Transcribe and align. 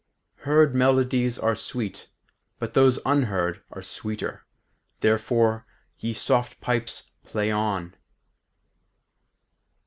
"Heard 0.37 0.73
melodies 0.73 1.37
are 1.37 1.53
sweet, 1.55 2.09
but 2.57 2.73
those 2.73 2.97
unheard 3.05 3.61
Are 3.69 3.83
sweeter: 3.83 4.47
therefore, 5.01 5.67
ye 5.99 6.11
soft 6.11 6.59
pipes, 6.59 7.11
play 7.23 7.51
on.... 7.51 7.93